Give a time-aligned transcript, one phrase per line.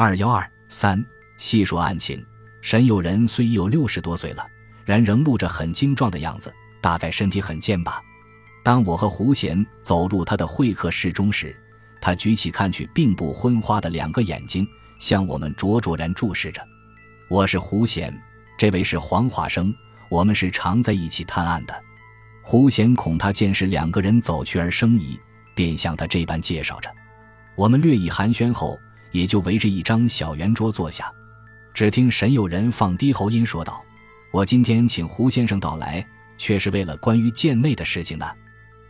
[0.00, 1.04] 二幺二三
[1.38, 2.24] 细说案情，
[2.62, 4.46] 沈有人虽已有六十多岁了，
[4.84, 8.00] 然仍露着很精壮的样子，大概身体很健吧。
[8.62, 11.52] 当我和胡贤走入他的会客室中时，
[12.00, 14.64] 他举起看去并不昏花的两个眼睛，
[15.00, 16.64] 向我们灼灼然注视着。
[17.28, 18.16] 我是胡贤，
[18.56, 19.74] 这位是黄华生，
[20.08, 21.74] 我们是常在一起探案的。
[22.40, 25.18] 胡贤恐他见是两个人走去而生疑，
[25.56, 26.88] 便向他这般介绍着。
[27.56, 28.78] 我们略一寒暄后。
[29.10, 31.12] 也就围着一张小圆桌坐下，
[31.74, 33.82] 只听沈有人放低喉音说道
[34.32, 36.04] ：“我今天请胡先生到来，
[36.36, 38.36] 却是为了关于贱内的事情的。”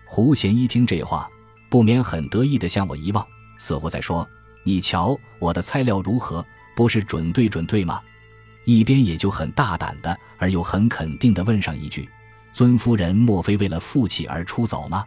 [0.05, 1.29] 胡贤一听这话，
[1.69, 3.27] 不免很得意地向我一望，
[3.59, 4.29] 似乎在说
[4.65, 6.45] ：“你瞧我的材料如何？
[6.75, 8.01] 不是准对准对吗？”
[8.65, 12.09] 一边也就很大胆的而又很肯定地问上一句
[12.53, 15.05] ：“尊夫人莫非为了负气而出走吗？”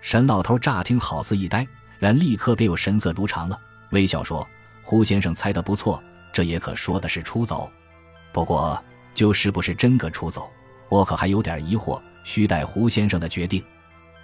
[0.00, 1.66] 沈老头乍听好似一呆，
[1.98, 3.58] 然立刻便又神色如常了。
[3.92, 4.46] 微笑说
[4.82, 7.70] ：“胡先生猜得不错，这也可说的是出走。
[8.32, 8.82] 不过，
[9.14, 10.50] 就是不是真个出走，
[10.88, 13.62] 我可还有点疑惑，需待胡先生的决定。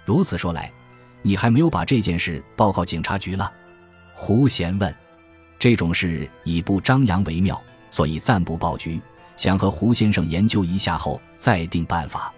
[0.05, 0.71] 如此说来，
[1.21, 3.51] 你还没有把这件事报告警察局了？”
[4.13, 4.93] 胡贤问
[5.59, 8.99] ：“这种事以不张扬为妙，所以暂不报局，
[9.37, 12.33] 想和胡先生研究一下后再定办法。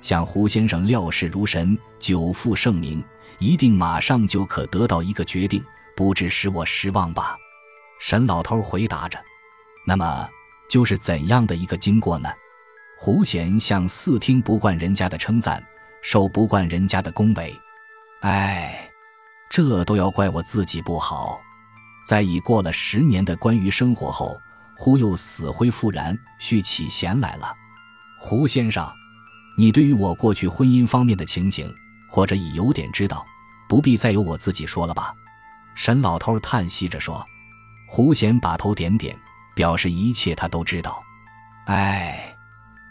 [0.00, 3.02] 像胡先生料事如神，久负盛名，
[3.40, 5.60] 一定马上就可得到一个决定。”
[5.98, 7.36] 不知使我失望吧？
[7.98, 9.18] 沈老头回答着。
[9.84, 10.28] 那么，
[10.70, 12.28] 就是怎样的一个经过呢？
[12.96, 15.60] 胡贤像似听不惯人家的称赞，
[16.00, 17.52] 受不惯人家的恭维。
[18.20, 18.88] 哎，
[19.50, 21.40] 这都要怪我自己不好。
[22.06, 24.40] 在已过了十年的关于生活后，
[24.76, 27.52] 忽又死灰复燃，续起弦来了。
[28.20, 28.88] 胡先生，
[29.56, 31.74] 你对于我过去婚姻方面的情形，
[32.08, 33.26] 或者已有点知道，
[33.68, 35.12] 不必再由我自己说了吧？
[35.78, 37.24] 沈老头叹息着说
[37.86, 39.16] ：“胡贤把头点点，
[39.54, 41.00] 表示一切他都知道。
[41.66, 42.34] 唉，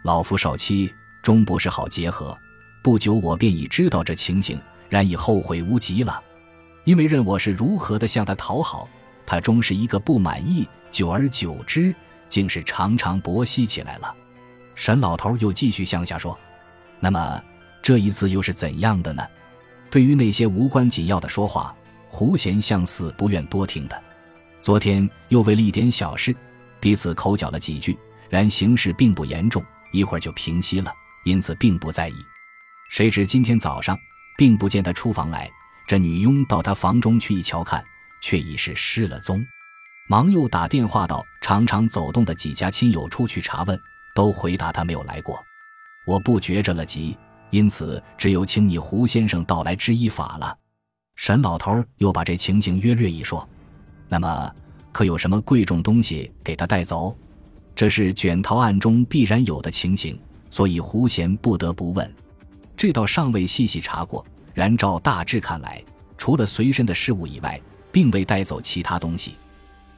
[0.04, 2.36] 老夫少妻终不是好结合。
[2.82, 6.24] 不久我便已知道这情形，然已后悔无及了。
[6.86, 8.88] 因为任我是如何的向他讨好，
[9.26, 10.66] 他终是一个不满意。
[10.90, 11.94] 久而久之，
[12.30, 14.16] 竟是常常薄息起来了。”
[14.76, 16.40] 沈老头又继续向下说
[17.02, 17.44] ：“那么
[17.82, 19.28] 这一次又是怎样的呢？
[19.92, 21.76] 对于那些无关紧要的说话。”
[22.10, 24.04] 胡贤相似不愿多听的，
[24.62, 26.36] 昨天又为了一点小事，
[26.80, 27.98] 彼此口角了几句，
[28.30, 30.92] 然形势并不严重，一会儿就平息了，
[31.26, 32.16] 因此并不在意。
[32.90, 33.98] 谁知今天早上，
[34.38, 35.50] 并不见他出房来，
[35.88, 37.84] 这女佣到他房中去一瞧看，
[38.22, 39.46] 却已是失了踪，
[40.08, 43.80] 忙又打电话到常常走动的几家亲友处去查问，
[44.16, 45.44] 都回答他没有来过。
[46.06, 47.18] 我不觉着了急，
[47.50, 50.58] 因此只有请你胡先生到来知一法了。
[51.18, 53.46] 沈老头又把这情形约略一说，
[54.08, 54.50] 那么
[54.92, 57.14] 可有什么贵重东西给他带走？
[57.76, 60.18] 这是卷逃案中必然有的情形，
[60.50, 62.10] 所以胡贤不得不问。
[62.78, 65.84] 这倒尚未细细查过，然照大致看来，
[66.18, 67.60] 除了随身的事物以外，
[67.92, 69.36] 并未带走其他东西。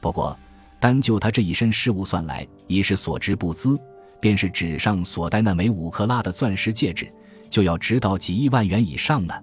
[0.00, 0.36] 不过，
[0.80, 3.78] 单就他这一身事物算来，已是所值不资。
[4.20, 7.10] 便是纸上所戴那枚五克拉的钻石戒指，
[7.48, 9.34] 就要值到几亿万元以上呢。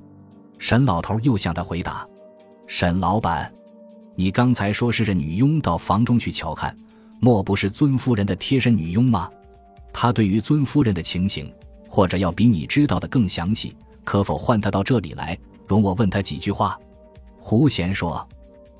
[0.60, 2.08] 沈老头又向他回答
[2.68, 3.52] ：“沈老板，
[4.16, 6.76] 你刚才说是这女佣到房中去瞧看，
[7.20, 9.30] 莫不是尊夫人的贴身女佣吗？
[9.94, 11.54] 她对于尊夫人的情形，
[11.90, 16.78] 或者要比你知道的更详细，可否唤她到这里来，容我问她几句话？”
[17.40, 18.28] 胡贤说。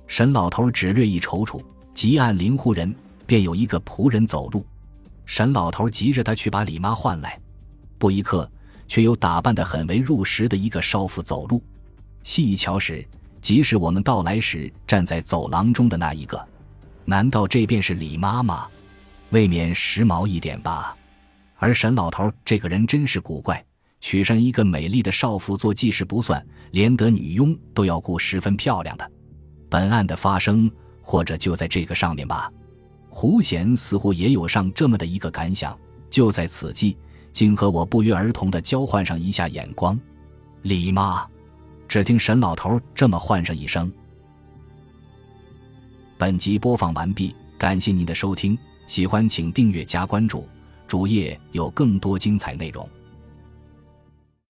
[0.10, 1.62] 沈老头只略一踌躇，
[1.94, 2.96] 即按铃户人，
[3.26, 4.66] 便有一个仆人走入。
[5.26, 7.38] 沈老头急着他去把李妈唤来，
[7.98, 8.50] 不一刻。
[8.88, 11.62] 却又打扮得很为入时的一个少妇走路，
[12.24, 13.06] 细一瞧时，
[13.42, 16.48] 即是我们到来时站在走廊中的那一个。
[17.06, 18.68] 难道这便是李妈妈？
[19.30, 20.96] 未免时髦一点吧。
[21.58, 23.64] 而沈老头这个人真是古怪，
[24.00, 29.12] 娶上一个美丽的少妇做继室不算，连得女佣都要雇十分漂亮的。
[29.70, 30.72] 本案的发生，
[31.02, 32.52] 或者就在这个上面吧。
[33.10, 35.78] 胡贤似乎也有上这么的一个感想。
[36.10, 36.98] 就在此际。
[37.38, 39.96] 竟和我不约而同的交换上一下眼光，
[40.64, 41.24] 李妈，
[41.88, 43.94] 只听沈老头这么唤上一声。
[46.18, 48.58] 本集播放完毕，感谢您的收听，
[48.88, 50.50] 喜欢请订阅加关注，
[50.88, 52.90] 主页有更多精彩内容。